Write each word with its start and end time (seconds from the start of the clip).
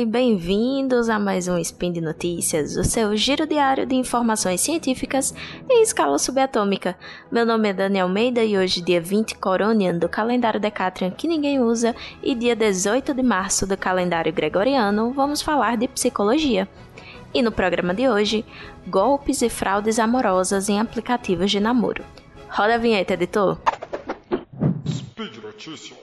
e 0.00 0.06
bem-vindos 0.06 1.10
a 1.10 1.18
mais 1.18 1.46
um 1.46 1.58
Spin 1.58 1.92
de 1.92 2.00
Notícias, 2.00 2.74
o 2.74 2.82
seu 2.82 3.14
giro 3.14 3.46
diário 3.46 3.84
de 3.84 3.94
informações 3.94 4.62
científicas 4.62 5.34
em 5.68 5.82
escala 5.82 6.18
subatômica. 6.18 6.96
Meu 7.30 7.44
nome 7.44 7.68
é 7.68 7.72
Daniel 7.74 8.06
Almeida 8.06 8.42
e 8.42 8.56
hoje, 8.56 8.80
dia 8.80 8.98
20 8.98 9.34
Coronian 9.34 9.98
do 9.98 10.08
calendário 10.08 10.58
Decatrian 10.58 11.10
que 11.10 11.28
ninguém 11.28 11.60
usa 11.60 11.94
e 12.22 12.34
dia 12.34 12.56
18 12.56 13.12
de 13.12 13.22
março 13.22 13.66
do 13.66 13.76
calendário 13.76 14.32
Gregoriano, 14.32 15.12
vamos 15.12 15.42
falar 15.42 15.76
de 15.76 15.86
psicologia. 15.86 16.66
E 17.34 17.42
no 17.42 17.52
programa 17.52 17.92
de 17.92 18.08
hoje, 18.08 18.42
golpes 18.88 19.42
e 19.42 19.50
fraudes 19.50 19.98
amorosas 19.98 20.70
em 20.70 20.80
aplicativos 20.80 21.50
de 21.50 21.60
namoro. 21.60 22.02
Roda 22.48 22.76
a 22.76 22.78
vinheta, 22.78 23.12
editor. 23.12 23.58
Speed 24.86 25.36
Notícias. 25.42 26.00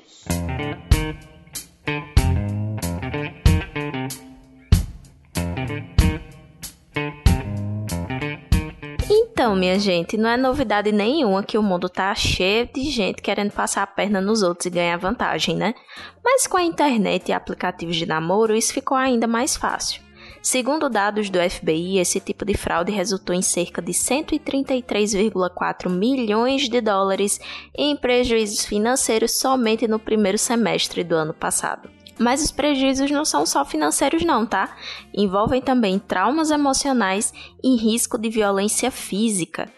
Então, 9.47 9.55
minha 9.55 9.79
gente, 9.79 10.17
não 10.17 10.29
é 10.29 10.35
novidade 10.35 10.91
nenhuma 10.91 11.41
que 11.41 11.57
o 11.57 11.63
mundo 11.63 11.87
tá 11.87 12.13
cheio 12.13 12.67
de 12.67 12.91
gente 12.91 13.21
querendo 13.21 13.51
passar 13.51 13.83
a 13.83 13.87
perna 13.87 14.19
nos 14.19 14.43
outros 14.43 14.65
e 14.65 14.69
ganhar 14.69 14.97
vantagem, 14.97 15.55
né? 15.55 15.73
Mas 16.21 16.45
com 16.45 16.57
a 16.57 16.63
internet 16.63 17.29
e 17.29 17.31
aplicativos 17.31 17.95
de 17.95 18.05
namoro, 18.05 18.53
isso 18.53 18.73
ficou 18.73 18.97
ainda 18.97 19.25
mais 19.25 19.55
fácil. 19.55 20.01
Segundo 20.41 20.89
dados 20.89 21.29
do 21.29 21.39
FBI, 21.39 21.97
esse 21.97 22.19
tipo 22.19 22.43
de 22.43 22.57
fraude 22.57 22.91
resultou 22.91 23.33
em 23.33 23.41
cerca 23.41 23.81
de 23.81 23.93
133,4 23.93 25.89
milhões 25.89 26.67
de 26.67 26.81
dólares 26.81 27.39
em 27.73 27.95
prejuízos 27.95 28.65
financeiros 28.65 29.39
somente 29.39 29.87
no 29.87 29.97
primeiro 29.97 30.37
semestre 30.37 31.05
do 31.05 31.15
ano 31.15 31.33
passado. 31.33 31.96
Mas 32.19 32.43
os 32.43 32.51
prejuízos 32.51 33.11
não 33.11 33.23
são 33.23 33.45
só 33.45 33.63
financeiros, 33.63 34.23
não, 34.23 34.45
tá? 34.45 34.75
Envolvem 35.13 35.61
também 35.61 35.99
traumas 35.99 36.49
emocionais 36.49 37.33
e 37.63 37.75
risco 37.75 38.17
de 38.17 38.29
violência 38.29 38.89
física. 38.89 39.69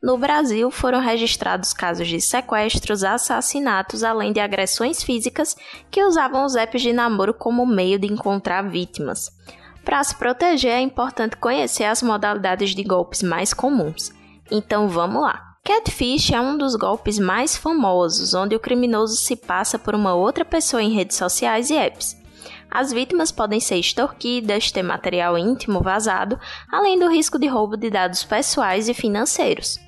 No 0.00 0.16
Brasil, 0.16 0.70
foram 0.70 1.00
registrados 1.00 1.72
casos 1.72 2.06
de 2.06 2.20
sequestros, 2.20 3.02
assassinatos, 3.02 4.04
além 4.04 4.32
de 4.32 4.38
agressões 4.38 5.02
físicas 5.02 5.56
que 5.90 6.04
usavam 6.04 6.44
os 6.44 6.54
apps 6.54 6.82
de 6.82 6.92
namoro 6.92 7.34
como 7.34 7.66
meio 7.66 7.98
de 7.98 8.06
encontrar 8.06 8.62
vítimas. 8.62 9.28
Para 9.84 10.04
se 10.04 10.14
proteger, 10.14 10.70
é 10.70 10.80
importante 10.80 11.36
conhecer 11.36 11.84
as 11.84 12.00
modalidades 12.00 12.76
de 12.76 12.84
golpes 12.84 13.24
mais 13.24 13.52
comuns. 13.52 14.12
Então 14.48 14.88
vamos 14.88 15.22
lá! 15.22 15.47
Catfish 15.64 16.32
é 16.32 16.40
um 16.40 16.56
dos 16.56 16.74
golpes 16.74 17.18
mais 17.18 17.56
famosos, 17.56 18.32
onde 18.34 18.56
o 18.56 18.60
criminoso 18.60 19.16
se 19.16 19.36
passa 19.36 19.78
por 19.78 19.94
uma 19.94 20.14
outra 20.14 20.44
pessoa 20.44 20.82
em 20.82 20.94
redes 20.94 21.16
sociais 21.16 21.70
e 21.70 21.74
apps. 21.74 22.16
As 22.70 22.92
vítimas 22.92 23.32
podem 23.32 23.60
ser 23.60 23.76
extorquidas, 23.76 24.70
ter 24.70 24.82
material 24.82 25.36
íntimo 25.38 25.80
vazado, 25.80 26.38
além 26.70 26.98
do 26.98 27.08
risco 27.08 27.38
de 27.38 27.46
roubo 27.46 27.76
de 27.76 27.90
dados 27.90 28.24
pessoais 28.24 28.88
e 28.88 28.94
financeiros. 28.94 29.78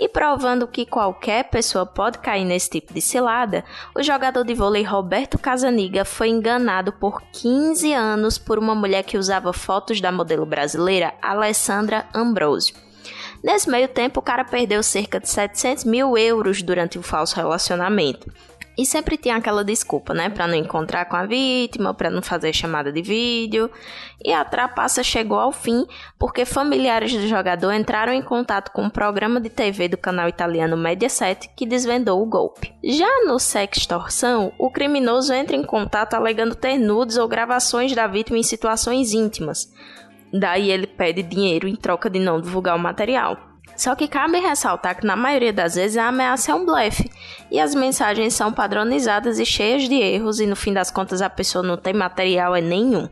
E 0.00 0.08
provando 0.08 0.68
que 0.68 0.86
qualquer 0.86 1.50
pessoa 1.50 1.84
pode 1.84 2.18
cair 2.18 2.44
nesse 2.44 2.70
tipo 2.70 2.94
de 2.94 3.00
cilada, 3.00 3.64
o 3.96 4.02
jogador 4.02 4.44
de 4.44 4.54
vôlei 4.54 4.84
Roberto 4.84 5.36
Casaniga 5.38 6.04
foi 6.04 6.28
enganado 6.28 6.92
por 6.92 7.20
15 7.32 7.92
anos 7.92 8.38
por 8.38 8.58
uma 8.58 8.76
mulher 8.76 9.02
que 9.02 9.18
usava 9.18 9.52
fotos 9.52 10.00
da 10.00 10.12
modelo 10.12 10.46
brasileira 10.46 11.14
Alessandra 11.20 12.06
Ambrosio. 12.14 12.87
Nesse 13.42 13.70
meio 13.70 13.88
tempo, 13.88 14.20
o 14.20 14.22
cara 14.22 14.44
perdeu 14.44 14.82
cerca 14.82 15.20
de 15.20 15.28
700 15.28 15.84
mil 15.84 16.16
euros 16.16 16.62
durante 16.62 16.98
o 16.98 17.02
falso 17.02 17.36
relacionamento. 17.36 18.30
E 18.78 18.86
sempre 18.86 19.16
tinha 19.16 19.34
aquela 19.34 19.64
desculpa, 19.64 20.14
né? 20.14 20.30
Pra 20.30 20.46
não 20.46 20.54
encontrar 20.54 21.04
com 21.06 21.16
a 21.16 21.26
vítima, 21.26 21.92
para 21.92 22.08
não 22.08 22.22
fazer 22.22 22.52
chamada 22.52 22.92
de 22.92 23.02
vídeo. 23.02 23.68
E 24.24 24.32
a 24.32 24.44
trapaça 24.44 25.02
chegou 25.02 25.36
ao 25.36 25.50
fim 25.50 25.84
porque 26.16 26.44
familiares 26.44 27.12
do 27.12 27.26
jogador 27.26 27.72
entraram 27.72 28.12
em 28.12 28.22
contato 28.22 28.70
com 28.70 28.82
um 28.82 28.90
programa 28.90 29.40
de 29.40 29.50
TV 29.50 29.88
do 29.88 29.96
canal 29.96 30.28
italiano 30.28 30.76
Mediaset 30.76 31.50
que 31.56 31.66
desvendou 31.66 32.22
o 32.22 32.26
golpe. 32.26 32.72
Já 32.84 33.24
no 33.26 33.40
sextorção, 33.40 34.52
o 34.56 34.70
criminoso 34.70 35.32
entra 35.32 35.56
em 35.56 35.64
contato 35.64 36.14
alegando 36.14 36.54
ter 36.54 36.78
nudes 36.78 37.16
ou 37.16 37.26
gravações 37.26 37.92
da 37.92 38.06
vítima 38.06 38.38
em 38.38 38.44
situações 38.44 39.12
íntimas. 39.12 39.72
Daí 40.32 40.70
ele 40.70 40.86
pede 40.86 41.22
dinheiro 41.22 41.66
em 41.66 41.76
troca 41.76 42.10
de 42.10 42.18
não 42.18 42.40
divulgar 42.40 42.76
o 42.76 42.78
material. 42.78 43.38
Só 43.76 43.94
que 43.94 44.08
cabe 44.08 44.38
ressaltar 44.40 44.98
que 44.98 45.06
na 45.06 45.14
maioria 45.14 45.52
das 45.52 45.76
vezes 45.76 45.96
a 45.96 46.08
ameaça 46.08 46.50
é 46.50 46.54
um 46.54 46.66
blefe 46.66 47.08
e 47.50 47.60
as 47.60 47.74
mensagens 47.74 48.34
são 48.34 48.52
padronizadas 48.52 49.38
e 49.38 49.46
cheias 49.46 49.88
de 49.88 49.94
erros 49.94 50.40
e 50.40 50.46
no 50.46 50.56
fim 50.56 50.72
das 50.72 50.90
contas 50.90 51.22
a 51.22 51.30
pessoa 51.30 51.62
não 51.62 51.76
tem 51.76 51.92
material 51.92 52.56
é 52.56 52.60
nenhum. 52.60 53.08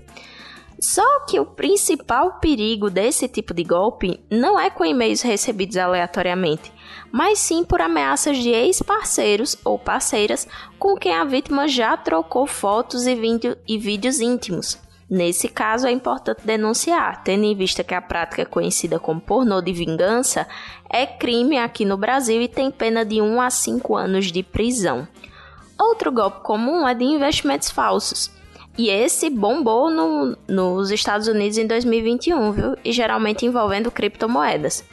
Só 0.79 1.21
que 1.21 1.41
o 1.41 1.47
principal 1.47 2.39
perigo 2.39 2.91
desse 2.91 3.27
tipo 3.29 3.55
de 3.55 3.65
golpe 3.65 4.21
não 4.31 4.61
é 4.61 4.69
com 4.69 4.85
e-mails 4.85 5.23
recebidos 5.23 5.77
aleatoriamente, 5.77 6.71
mas 7.11 7.39
sim 7.39 7.65
por 7.65 7.81
ameaças 7.81 8.37
de 8.37 8.51
ex-parceiros 8.51 9.57
ou 9.65 9.79
parceiras 9.79 10.47
com 10.79 10.97
quem 10.97 11.15
a 11.15 11.25
vítima 11.25 11.67
já 11.67 11.97
trocou 11.97 12.47
fotos 12.47 13.07
e, 13.07 13.15
vídeo, 13.15 13.57
e 13.67 13.79
vídeos 13.79 14.21
íntimos. 14.21 14.79
Nesse 15.09 15.49
caso, 15.49 15.87
é 15.87 15.91
importante 15.93 16.45
denunciar, 16.45 17.23
tendo 17.23 17.45
em 17.45 17.55
vista 17.55 17.85
que 17.85 17.95
a 17.95 18.03
prática 18.03 18.45
conhecida 18.45 18.99
como 18.99 19.21
pornô 19.21 19.61
de 19.61 19.73
vingança 19.73 20.49
é 20.91 21.07
crime 21.07 21.59
aqui 21.59 21.85
no 21.85 21.97
Brasil 21.97 22.43
e 22.43 22.49
tem 22.49 22.73
pena 22.73 23.05
de 23.05 23.21
1 23.21 23.41
a 23.41 23.49
5 23.49 23.97
anos 23.97 24.33
de 24.33 24.43
prisão. 24.43 25.07
Outro 25.79 26.11
golpe 26.11 26.41
comum 26.43 26.89
é 26.89 26.95
de 26.95 27.05
investimentos 27.05 27.71
falsos. 27.71 28.36
E 28.79 28.91
esse 28.91 29.31
bombou 29.31 29.91
no, 29.91 30.37
nos 30.47 30.91
Estados 30.91 31.29
Unidos 31.29 31.57
em 31.57 31.67
2021, 31.67 32.53
viu? 32.53 32.77
E 32.85 32.93
geralmente 32.93 33.47
envolvendo 33.47 33.91
criptomoedas. 33.91 34.85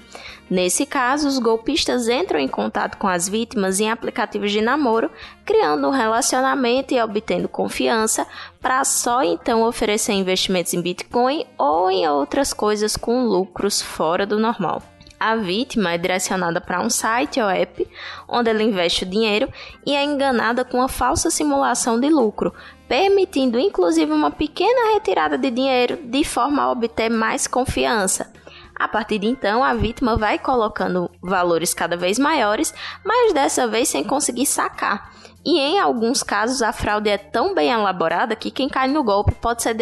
Nesse 0.49 0.85
caso, 0.85 1.27
os 1.27 1.39
golpistas 1.39 2.07
entram 2.07 2.39
em 2.39 2.47
contato 2.47 2.97
com 2.97 3.07
as 3.07 3.27
vítimas 3.27 3.79
em 3.79 3.89
aplicativos 3.89 4.51
de 4.51 4.61
namoro, 4.61 5.09
criando 5.44 5.88
um 5.88 5.91
relacionamento 5.91 6.94
e 6.94 7.01
obtendo 7.01 7.49
confiança, 7.49 8.27
para 8.61 8.83
só 8.83 9.23
então 9.23 9.63
oferecer 9.63 10.13
investimentos 10.13 10.73
em 10.73 10.81
Bitcoin 10.81 11.45
ou 11.57 11.89
em 11.89 12.07
outras 12.07 12.53
coisas 12.53 12.95
com 12.95 13.25
lucros 13.25 13.81
fora 13.81 14.25
do 14.25 14.38
normal. 14.38 14.81
A 15.25 15.38
vítima 15.38 15.94
é 15.94 15.97
direcionada 15.97 16.59
para 16.59 16.81
um 16.81 16.89
site 16.89 17.39
ou 17.39 17.47
app 17.50 17.89
onde 18.28 18.50
ela 18.50 18.61
investe 18.61 19.06
o 19.06 19.09
dinheiro 19.09 19.47
e 19.85 19.95
é 19.95 20.03
enganada 20.03 20.66
com 20.66 20.79
uma 20.79 20.89
falsa 20.89 21.31
simulação 21.31 21.97
de 21.97 22.09
lucro, 22.09 22.53
permitindo 22.89 23.57
inclusive 23.57 24.12
uma 24.12 24.31
pequena 24.31 24.94
retirada 24.94 25.38
de 25.38 25.50
dinheiro 25.50 25.95
de 25.95 26.25
forma 26.25 26.62
a 26.62 26.69
obter 26.69 27.09
mais 27.09 27.47
confiança. 27.47 28.33
A 28.75 28.85
partir 28.85 29.17
de 29.17 29.28
então, 29.28 29.63
a 29.63 29.73
vítima 29.73 30.17
vai 30.17 30.38
colocando 30.38 31.09
valores 31.22 31.73
cada 31.73 31.95
vez 31.95 32.19
maiores, 32.19 32.73
mas 33.01 33.31
dessa 33.31 33.66
vez 33.66 33.88
sem 33.88 34.03
conseguir 34.03 34.45
sacar. 34.45 35.09
E 35.45 35.57
em 35.57 35.79
alguns 35.79 36.22
casos, 36.22 36.62
a 36.62 36.73
fraude 36.73 37.09
é 37.09 37.17
tão 37.17 37.56
bem 37.56 37.72
elaborada 37.72 38.35
que 38.35 38.51
quem 38.51 38.67
cai 38.67 38.89
no 38.89 39.06
golpe 39.06 39.33
pode 39.35 39.63
ser 39.63 39.73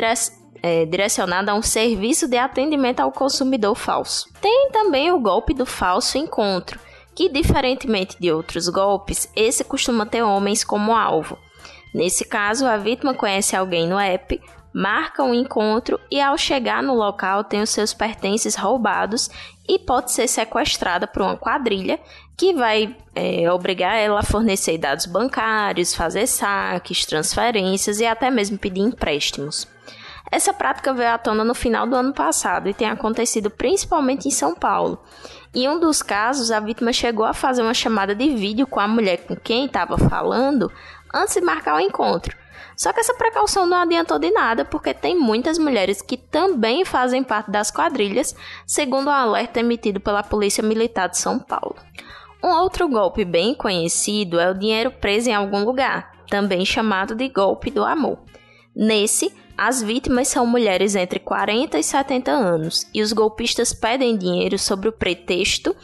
é, 0.62 0.86
direcionado 0.86 1.50
a 1.50 1.54
um 1.54 1.62
serviço 1.62 2.28
de 2.28 2.38
atendimento 2.38 3.00
ao 3.00 3.12
consumidor 3.12 3.76
falso. 3.76 4.28
Tem 4.40 4.70
também 4.72 5.12
o 5.12 5.20
golpe 5.20 5.54
do 5.54 5.66
falso 5.66 6.18
encontro, 6.18 6.80
que, 7.16 7.30
diferentemente 7.30 8.18
de 8.20 8.32
outros 8.32 8.70
golpes, 8.70 9.30
esse 9.36 9.64
costuma 9.64 10.06
ter 10.06 10.22
homens 10.22 10.64
como 10.64 10.96
alvo. 10.96 11.38
Nesse 11.94 12.24
caso, 12.24 12.66
a 12.66 12.78
vítima 12.78 13.14
conhece 13.14 13.56
alguém 13.56 13.88
no 13.88 14.00
app, 14.00 14.40
marca 14.74 15.24
um 15.24 15.34
encontro 15.34 16.00
e, 16.10 16.22
ao 16.22 16.38
chegar 16.38 16.82
no 16.82 16.94
local, 16.94 17.44
tem 17.44 17.62
os 17.62 17.70
seus 17.70 17.94
pertences 17.94 18.56
roubados 18.56 19.30
e 19.68 19.78
pode 19.78 20.12
ser 20.12 20.28
sequestrada 20.28 21.06
por 21.06 21.22
uma 21.22 21.38
quadrilha 21.38 22.00
que 22.38 22.54
vai 22.54 22.96
é, 23.14 23.52
obrigar 23.52 23.96
ela 23.96 24.22
a 24.22 24.24
fornecer 24.24 24.78
dados 24.78 25.06
bancários, 25.06 25.94
fazer 25.94 26.26
saques, 26.28 27.06
transferências 27.06 28.00
e 28.00 28.06
até 28.06 28.32
mesmo 28.32 28.58
pedir 28.58 28.82
empréstimos. 28.82 29.68
Essa 30.32 30.54
prática 30.54 30.94
veio 30.94 31.10
à 31.10 31.18
tona 31.18 31.44
no 31.44 31.54
final 31.54 31.86
do 31.86 31.96
ano 31.96 32.14
passado 32.14 32.70
e 32.70 32.74
tem 32.74 32.90
acontecido 32.90 33.50
principalmente 33.50 34.30
em 34.30 34.32
São 34.32 34.56
Paulo. 34.56 35.04
Em 35.54 35.68
um 35.68 35.78
dos 35.78 36.02
casos, 36.02 36.50
a 36.52 36.60
vítima 36.62 36.94
chegou 36.94 37.26
a 37.26 37.34
fazer 37.34 37.62
uma 37.62 37.74
chamada 37.74 38.16
de 38.16 38.30
vídeo 38.30 38.66
com 38.66 38.80
a 38.80 38.88
mulher 38.88 39.26
com 39.26 39.36
quem 39.36 39.66
estava 39.66 39.98
falando 39.98 40.72
antes 41.14 41.34
de 41.34 41.42
marcar 41.42 41.76
o 41.76 41.80
encontro. 41.82 42.38
Só 42.78 42.94
que 42.94 43.02
essa 43.02 43.14
precaução 43.14 43.66
não 43.66 43.78
adiantou 43.78 44.18
de 44.18 44.32
nada, 44.32 44.64
porque 44.64 44.94
tem 44.94 45.20
muitas 45.20 45.60
mulheres 45.60 46.02
que 46.02 46.16
também 46.16 46.86
fazem 46.86 47.24
parte 47.24 47.52
das 47.52 47.70
quadrilhas, 47.70 48.34
segundo 48.66 49.08
um 49.08 49.14
alerta 49.14 49.60
emitido 49.60 50.00
pela 50.00 50.24
Polícia 50.24 50.64
Militar 50.64 51.10
de 51.10 51.18
São 51.18 51.38
Paulo. 51.38 51.76
Um 52.44 52.48
outro 52.48 52.88
golpe 52.88 53.24
bem 53.24 53.54
conhecido 53.54 54.40
é 54.40 54.50
o 54.50 54.58
dinheiro 54.58 54.90
preso 54.90 55.30
em 55.30 55.36
algum 55.36 55.64
lugar, 55.64 56.12
também 56.30 56.66
chamado 56.66 57.14
de 57.14 57.28
golpe 57.28 57.70
do 57.70 57.84
amor. 57.84 58.18
Nesse, 58.76 59.32
as 59.64 59.80
vítimas 59.80 60.28
são 60.28 60.48
mulheres 60.48 60.96
entre 60.96 61.20
40 61.20 61.78
e 61.78 61.84
70 61.84 62.32
anos 62.32 62.90
e 62.92 63.00
os 63.00 63.14
golpistas 63.14 63.72
pedem 63.72 64.18
dinheiro 64.18 64.58
sob 64.58 64.88
o 64.88 64.92
pretexto 64.92 65.76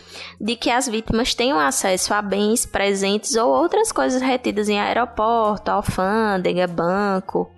de 0.42 0.56
que 0.56 0.72
as 0.72 0.88
vítimas 0.88 1.36
tenham 1.36 1.60
acesso 1.60 2.12
a 2.12 2.20
bens, 2.20 2.66
presentes 2.66 3.36
ou 3.36 3.52
outras 3.52 3.92
coisas 3.92 4.20
retidas 4.20 4.68
em 4.68 4.80
aeroporto, 4.80 5.70
alfândega, 5.70 6.66
banco. 6.66 7.52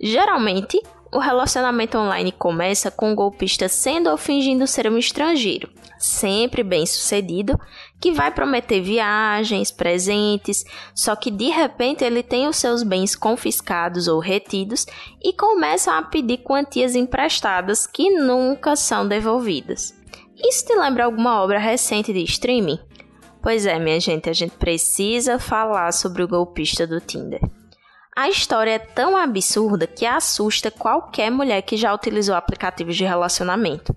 Geralmente, 0.00 0.82
o 1.12 1.18
relacionamento 1.18 1.96
online 1.96 2.32
começa 2.32 2.90
com 2.90 3.12
o 3.12 3.14
golpista 3.14 3.68
sendo 3.68 4.10
ou 4.10 4.16
fingindo 4.16 4.66
ser 4.66 4.90
um 4.90 4.98
estrangeiro, 4.98 5.70
sempre 5.98 6.62
bem 6.62 6.84
sucedido, 6.84 7.58
que 8.00 8.12
vai 8.12 8.30
prometer 8.30 8.80
viagens, 8.80 9.70
presentes, 9.70 10.64
só 10.94 11.16
que 11.16 11.30
de 11.30 11.48
repente 11.48 12.04
ele 12.04 12.22
tem 12.22 12.48
os 12.48 12.56
seus 12.56 12.82
bens 12.82 13.14
confiscados 13.14 14.08
ou 14.08 14.18
retidos 14.18 14.86
e 15.22 15.32
começam 15.32 15.94
a 15.94 16.02
pedir 16.02 16.38
quantias 16.38 16.94
emprestadas 16.94 17.86
que 17.86 18.10
nunca 18.10 18.76
são 18.76 19.06
devolvidas. 19.06 19.94
Isso 20.36 20.66
te 20.66 20.74
lembra 20.74 21.04
alguma 21.04 21.42
obra 21.42 21.58
recente 21.58 22.12
de 22.12 22.22
streaming? 22.24 22.78
Pois 23.42 23.64
é, 23.64 23.78
minha 23.78 23.98
gente, 24.00 24.28
a 24.28 24.32
gente 24.32 24.56
precisa 24.56 25.38
falar 25.38 25.92
sobre 25.92 26.22
o 26.22 26.28
golpista 26.28 26.86
do 26.86 27.00
Tinder. 27.00 27.40
A 28.16 28.30
história 28.30 28.70
é 28.70 28.78
tão 28.78 29.14
absurda 29.14 29.86
que 29.86 30.06
assusta 30.06 30.70
qualquer 30.70 31.30
mulher 31.30 31.60
que 31.60 31.76
já 31.76 31.92
utilizou 31.92 32.34
aplicativos 32.34 32.96
de 32.96 33.04
relacionamento. 33.04 33.94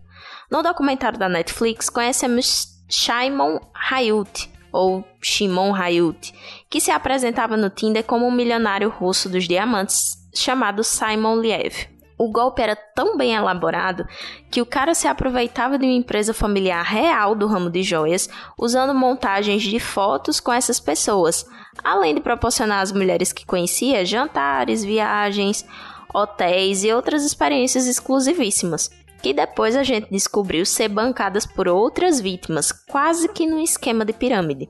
No 0.51 0.61
documentário 0.61 1.17
da 1.17 1.29
Netflix, 1.29 1.89
conhecemos 1.89 2.67
Shimon 2.89 3.61
Hayut, 3.89 4.51
ou 4.73 5.07
Shimon 5.21 5.73
Hayut, 5.73 6.33
que 6.69 6.81
se 6.81 6.91
apresentava 6.91 7.55
no 7.55 7.69
Tinder 7.69 8.03
como 8.03 8.27
um 8.27 8.31
milionário 8.31 8.89
russo 8.89 9.29
dos 9.29 9.47
diamantes 9.47 10.17
chamado 10.35 10.83
Simon 10.83 11.37
Liev. 11.39 11.87
O 12.21 12.27
golpe 12.27 12.61
era 12.61 12.75
tão 12.75 13.15
bem 13.15 13.33
elaborado 13.33 14.05
que 14.51 14.61
o 14.61 14.65
cara 14.65 14.93
se 14.93 15.07
aproveitava 15.07 15.79
de 15.79 15.85
uma 15.85 15.95
empresa 15.95 16.33
familiar 16.33 16.83
real 16.83 17.33
do 17.33 17.47
ramo 17.47 17.69
de 17.69 17.81
joias, 17.81 18.29
usando 18.57 18.93
montagens 18.93 19.63
de 19.63 19.79
fotos 19.79 20.41
com 20.41 20.51
essas 20.51 20.81
pessoas, 20.81 21.45
além 21.81 22.13
de 22.13 22.19
proporcionar 22.19 22.81
às 22.81 22.91
mulheres 22.91 23.31
que 23.31 23.45
conhecia 23.45 24.05
jantares, 24.05 24.83
viagens, 24.83 25.65
hotéis 26.13 26.83
e 26.83 26.91
outras 26.91 27.23
experiências 27.23 27.87
exclusivíssimas, 27.87 28.91
que 29.21 29.33
depois 29.33 29.77
a 29.77 29.83
gente 29.83 30.11
descobriu 30.11 30.65
ser 30.65 30.89
bancadas 30.89 31.45
por 31.45 31.69
outras 31.69 32.19
vítimas, 32.19 32.73
quase 32.73 33.29
que 33.29 33.47
num 33.47 33.63
esquema 33.63 34.03
de 34.03 34.11
pirâmide. 34.11 34.67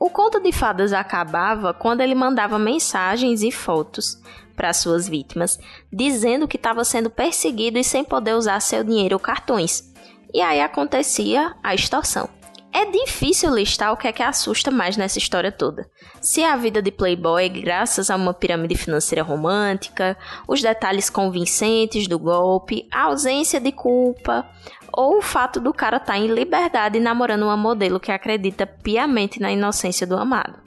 O 0.00 0.08
conto 0.08 0.40
de 0.40 0.52
fadas 0.52 0.92
acabava 0.92 1.74
quando 1.74 2.00
ele 2.00 2.14
mandava 2.14 2.58
mensagens 2.58 3.42
e 3.42 3.50
fotos 3.50 4.22
para 4.54 4.72
suas 4.72 5.08
vítimas, 5.08 5.58
dizendo 5.92 6.46
que 6.46 6.56
estava 6.56 6.84
sendo 6.84 7.10
perseguido 7.10 7.78
e 7.78 7.84
sem 7.84 8.04
poder 8.04 8.34
usar 8.34 8.60
seu 8.60 8.84
dinheiro 8.84 9.16
ou 9.16 9.20
cartões. 9.20 9.92
E 10.32 10.40
aí 10.40 10.60
acontecia 10.60 11.54
a 11.62 11.74
extorsão. 11.74 12.37
É 12.72 12.84
difícil 12.84 13.54
listar 13.54 13.92
o 13.92 13.96
que 13.96 14.06
é 14.06 14.12
que 14.12 14.22
assusta 14.22 14.70
mais 14.70 14.96
nessa 14.96 15.18
história 15.18 15.50
toda. 15.50 15.90
Se 16.20 16.42
é 16.42 16.50
a 16.50 16.56
vida 16.56 16.82
de 16.82 16.90
Playboy 16.90 17.48
graças 17.48 18.10
a 18.10 18.16
uma 18.16 18.34
pirâmide 18.34 18.76
financeira 18.76 19.22
romântica, 19.22 20.16
os 20.46 20.60
detalhes 20.60 21.08
convincentes 21.08 22.06
do 22.06 22.18
golpe, 22.18 22.86
a 22.92 23.04
ausência 23.04 23.58
de 23.58 23.72
culpa, 23.72 24.46
ou 24.92 25.18
o 25.18 25.22
fato 25.22 25.60
do 25.60 25.72
cara 25.72 25.96
estar 25.96 26.12
tá 26.12 26.18
em 26.18 26.26
liberdade 26.26 27.00
namorando 27.00 27.44
uma 27.44 27.56
modelo 27.56 27.98
que 27.98 28.12
acredita 28.12 28.66
piamente 28.66 29.40
na 29.40 29.50
inocência 29.50 30.06
do 30.06 30.16
amado. 30.16 30.58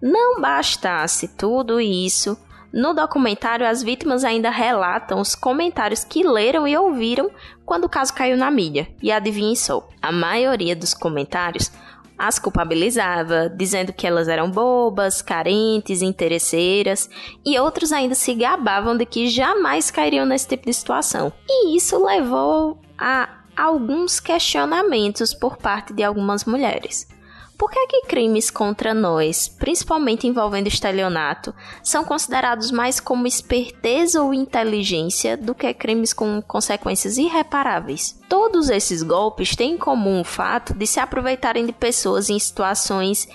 Não 0.00 0.40
bastasse 0.40 1.28
tudo 1.28 1.80
isso, 1.80 2.38
no 2.74 2.92
documentário, 2.92 3.64
as 3.64 3.84
vítimas 3.84 4.24
ainda 4.24 4.50
relatam 4.50 5.20
os 5.20 5.36
comentários 5.36 6.02
que 6.02 6.26
leram 6.26 6.66
e 6.66 6.76
ouviram 6.76 7.30
quando 7.64 7.84
o 7.84 7.88
caso 7.88 8.12
caiu 8.12 8.36
na 8.36 8.50
mídia. 8.50 8.88
E 9.00 9.12
adivinhem 9.12 9.54
só, 9.54 9.88
a 10.02 10.10
maioria 10.10 10.74
dos 10.74 10.92
comentários 10.92 11.70
as 12.18 12.38
culpabilizava, 12.38 13.48
dizendo 13.48 13.92
que 13.92 14.06
elas 14.06 14.28
eram 14.28 14.50
bobas, 14.50 15.22
carentes, 15.22 16.02
interesseiras, 16.02 17.08
e 17.44 17.58
outros 17.58 17.92
ainda 17.92 18.14
se 18.14 18.34
gabavam 18.34 18.96
de 18.96 19.06
que 19.06 19.28
jamais 19.28 19.90
cairiam 19.90 20.26
nesse 20.26 20.48
tipo 20.48 20.66
de 20.66 20.74
situação. 20.74 21.32
E 21.48 21.76
isso 21.76 22.04
levou 22.04 22.80
a 22.98 23.28
alguns 23.56 24.18
questionamentos 24.18 25.32
por 25.32 25.56
parte 25.56 25.92
de 25.92 26.02
algumas 26.02 26.44
mulheres. 26.44 27.08
Por 27.56 27.70
que, 27.70 27.78
é 27.78 27.86
que 27.86 28.06
crimes 28.06 28.50
contra 28.50 28.92
nós, 28.92 29.48
principalmente 29.48 30.26
envolvendo 30.26 30.66
estelionato, 30.66 31.54
são 31.82 32.04
considerados 32.04 32.72
mais 32.72 32.98
como 32.98 33.26
esperteza 33.26 34.20
ou 34.20 34.34
inteligência 34.34 35.36
do 35.36 35.54
que 35.54 35.72
crimes 35.72 36.12
com 36.12 36.42
consequências 36.42 37.16
irreparáveis? 37.16 38.20
Todos 38.28 38.68
esses 38.70 39.02
golpes 39.02 39.54
têm 39.54 39.74
em 39.74 39.78
comum 39.78 40.20
o 40.20 40.24
fato 40.24 40.74
de 40.74 40.86
se 40.86 40.98
aproveitarem 40.98 41.64
de 41.64 41.72
pessoas 41.72 42.28
em 42.28 42.38
situações 42.38 43.28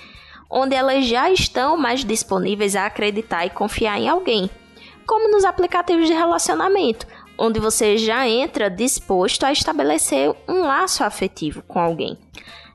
onde 0.50 0.76
elas 0.76 1.06
já 1.06 1.30
estão 1.30 1.78
mais 1.78 2.04
disponíveis 2.04 2.76
a 2.76 2.88
acreditar 2.88 3.46
e 3.46 3.52
confiar 3.52 4.00
em 4.00 4.10
alguém, 4.10 4.50
como 5.06 5.32
nos 5.32 5.46
aplicativos 5.46 6.08
de 6.08 6.14
relacionamento, 6.14 7.06
onde 7.38 7.60
você 7.60 7.98
já 7.98 8.28
entra 8.28 8.70
disposto 8.70 9.46
a 9.46 9.52
estabelecer 9.52 10.36
um 10.48 10.62
laço 10.62 11.04
afetivo 11.04 11.62
com 11.64 11.80
alguém. 11.80 12.18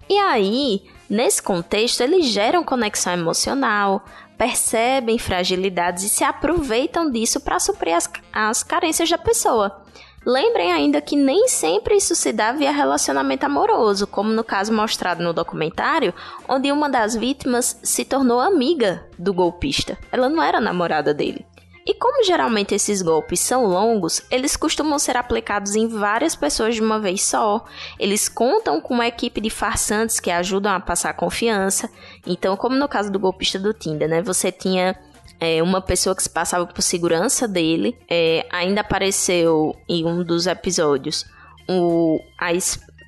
E 0.08 0.16
aí, 0.18 0.82
Nesse 1.08 1.42
contexto, 1.42 2.00
eles 2.00 2.26
geram 2.26 2.64
conexão 2.64 3.12
emocional, 3.12 4.04
percebem 4.38 5.18
fragilidades 5.18 6.04
e 6.04 6.08
se 6.08 6.24
aproveitam 6.24 7.10
disso 7.10 7.40
para 7.40 7.60
suprir 7.60 7.94
as, 7.94 8.10
as 8.32 8.62
carências 8.62 9.10
da 9.10 9.18
pessoa. 9.18 9.82
Lembrem 10.26 10.72
ainda 10.72 11.02
que 11.02 11.16
nem 11.16 11.48
sempre 11.48 11.96
isso 11.96 12.14
se 12.14 12.32
dá 12.32 12.50
via 12.50 12.72
relacionamento 12.72 13.44
amoroso, 13.44 14.06
como 14.06 14.30
no 14.30 14.42
caso 14.42 14.72
mostrado 14.72 15.22
no 15.22 15.34
documentário, 15.34 16.14
onde 16.48 16.72
uma 16.72 16.88
das 16.88 17.14
vítimas 17.14 17.78
se 17.82 18.06
tornou 18.06 18.40
amiga 18.40 19.06
do 19.18 19.34
golpista. 19.34 19.98
Ela 20.10 20.30
não 20.30 20.42
era 20.42 20.62
namorada 20.62 21.12
dele. 21.12 21.44
E 21.86 21.92
como 21.92 22.24
geralmente 22.24 22.74
esses 22.74 23.02
golpes 23.02 23.40
são 23.40 23.66
longos, 23.66 24.22
eles 24.30 24.56
costumam 24.56 24.98
ser 24.98 25.18
aplicados 25.18 25.74
em 25.74 25.86
várias 25.86 26.34
pessoas 26.34 26.74
de 26.74 26.80
uma 26.80 26.98
vez 26.98 27.22
só. 27.22 27.62
Eles 27.98 28.26
contam 28.26 28.80
com 28.80 28.94
uma 28.94 29.06
equipe 29.06 29.38
de 29.38 29.50
farsantes 29.50 30.18
que 30.18 30.30
ajudam 30.30 30.72
a 30.72 30.80
passar 30.80 31.12
confiança. 31.12 31.90
Então, 32.26 32.56
como 32.56 32.74
no 32.74 32.88
caso 32.88 33.12
do 33.12 33.18
golpista 33.18 33.58
do 33.58 33.74
Tinder, 33.74 34.08
né? 34.08 34.22
Você 34.22 34.50
tinha 34.50 34.98
é, 35.38 35.62
uma 35.62 35.82
pessoa 35.82 36.16
que 36.16 36.22
se 36.22 36.30
passava 36.30 36.66
por 36.66 36.80
segurança 36.80 37.46
dele. 37.46 37.98
É, 38.08 38.46
ainda 38.50 38.80
apareceu 38.80 39.76
em 39.86 40.06
um 40.06 40.24
dos 40.24 40.46
episódios 40.46 41.26
o, 41.68 42.18
a, 42.40 42.48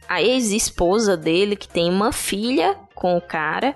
a 0.09 0.23
ex-esposa 0.23 1.17
dele, 1.17 1.57
que 1.57 1.69
tem 1.69 1.89
uma 1.89 2.13
filha 2.13 2.77
com 2.95 3.17
o 3.17 3.23
cara. 3.23 3.75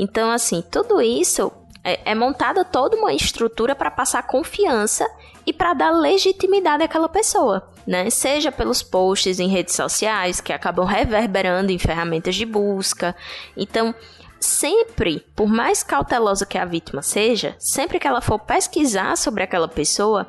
Então, 0.00 0.30
assim, 0.30 0.62
tudo 0.62 1.02
isso 1.02 1.52
é, 1.84 2.12
é 2.12 2.14
montada 2.14 2.64
toda 2.64 2.96
uma 2.96 3.12
estrutura 3.12 3.74
para 3.74 3.90
passar 3.90 4.22
confiança 4.26 5.06
e 5.46 5.52
para 5.52 5.74
dar 5.74 5.90
legitimidade 5.90 6.82
àquela 6.82 7.08
pessoa, 7.08 7.70
né? 7.86 8.10
Seja 8.10 8.52
pelos 8.52 8.82
posts 8.82 9.40
em 9.40 9.48
redes 9.48 9.74
sociais 9.74 10.40
que 10.40 10.52
acabam 10.52 10.84
reverberando 10.84 11.72
em 11.72 11.78
ferramentas 11.78 12.34
de 12.34 12.44
busca. 12.44 13.16
Então, 13.56 13.94
sempre, 14.38 15.20
por 15.34 15.48
mais 15.48 15.82
cautelosa 15.82 16.44
que 16.44 16.58
a 16.58 16.64
vítima 16.64 17.00
seja, 17.02 17.56
sempre 17.58 17.98
que 17.98 18.06
ela 18.06 18.20
for 18.20 18.38
pesquisar 18.38 19.16
sobre 19.16 19.42
aquela 19.42 19.68
pessoa, 19.68 20.26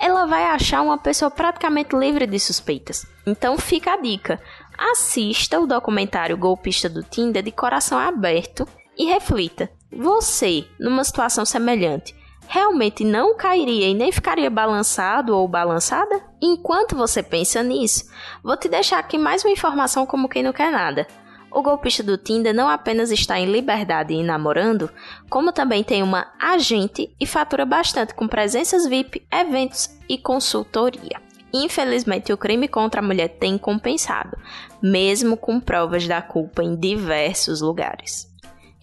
ela 0.00 0.26
vai 0.26 0.44
achar 0.44 0.82
uma 0.82 0.98
pessoa 0.98 1.30
praticamente 1.30 1.94
livre 1.94 2.26
de 2.26 2.40
suspeitas. 2.40 3.06
Então 3.26 3.58
fica 3.58 3.92
a 3.92 4.00
dica: 4.00 4.40
assista 4.76 5.60
o 5.60 5.66
documentário 5.66 6.36
Golpista 6.36 6.88
do 6.88 7.02
Tinder 7.02 7.42
de 7.42 7.52
coração 7.52 7.98
aberto 7.98 8.66
e 8.96 9.04
reflita. 9.04 9.70
Você, 9.94 10.64
numa 10.80 11.04
situação 11.04 11.44
semelhante, 11.44 12.14
realmente 12.48 13.04
não 13.04 13.36
cairia 13.36 13.88
e 13.88 13.94
nem 13.94 14.10
ficaria 14.10 14.48
balançado 14.48 15.36
ou 15.36 15.46
balançada? 15.46 16.22
Enquanto 16.40 16.96
você 16.96 17.22
pensa 17.22 17.62
nisso, 17.62 18.04
vou 18.42 18.56
te 18.56 18.68
deixar 18.68 18.98
aqui 18.98 19.18
mais 19.18 19.44
uma 19.44 19.52
informação 19.52 20.06
como 20.06 20.28
quem 20.28 20.42
não 20.42 20.52
quer 20.52 20.72
nada. 20.72 21.06
O 21.50 21.60
golpista 21.62 22.02
do 22.02 22.16
Tinder 22.16 22.54
não 22.54 22.70
apenas 22.70 23.10
está 23.10 23.38
em 23.38 23.44
liberdade 23.44 24.14
e 24.14 24.22
namorando, 24.22 24.88
como 25.28 25.52
também 25.52 25.84
tem 25.84 26.02
uma 26.02 26.32
agente 26.40 27.14
e 27.20 27.26
fatura 27.26 27.66
bastante 27.66 28.14
com 28.14 28.26
presenças 28.26 28.86
VIP, 28.86 29.26
eventos 29.30 29.90
e 30.08 30.16
consultoria. 30.16 31.20
Infelizmente, 31.52 32.32
o 32.32 32.38
crime 32.38 32.66
contra 32.66 33.02
a 33.02 33.04
mulher 33.04 33.28
tem 33.28 33.58
compensado, 33.58 34.38
mesmo 34.82 35.36
com 35.36 35.60
provas 35.60 36.08
da 36.08 36.22
culpa 36.22 36.62
em 36.62 36.74
diversos 36.74 37.60
lugares. 37.60 38.32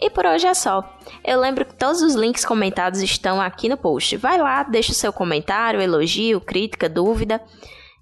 E 0.02 0.10
por 0.10 0.26
hoje 0.26 0.48
é 0.48 0.54
só. 0.54 0.98
Eu 1.26 1.40
lembro 1.40 1.66
que 1.66 1.76
todos 1.76 2.02
os 2.02 2.16
links 2.16 2.46
comentados 2.46 3.02
estão 3.02 3.42
aqui 3.42 3.68
no 3.68 3.78
post. 3.78 4.16
Vai 4.18 4.38
lá, 4.38 4.64
deixa 4.64 4.92
o 4.92 4.96
seu 4.96 5.12
comentário, 5.12 5.82
elogio, 5.82 6.40
crítica, 6.40 6.88
dúvida. 6.88 7.42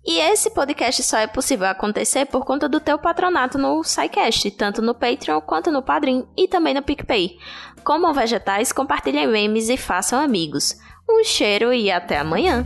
E 0.05 0.19
esse 0.19 0.51
podcast 0.51 1.03
só 1.03 1.17
é 1.17 1.27
possível 1.27 1.67
acontecer 1.67 2.25
por 2.27 2.45
conta 2.45 2.69
do 2.69 2.79
teu 2.79 2.97
patronato 2.97 3.57
no 3.57 3.83
SciCast, 3.83 4.51
tanto 4.51 4.81
no 4.81 4.95
Patreon 4.95 5.41
quanto 5.41 5.69
no 5.69 5.81
Padrim 5.81 6.25
e 6.37 6.47
também 6.47 6.73
no 6.73 6.81
PicPay. 6.81 7.37
Comam 7.83 8.13
vegetais, 8.13 8.71
compartilhem 8.71 9.27
memes 9.27 9.67
e 9.67 9.75
façam 9.75 10.19
amigos. 10.19 10.77
Um 11.09 11.23
cheiro 11.23 11.73
e 11.73 11.91
até 11.91 12.19
amanhã! 12.19 12.65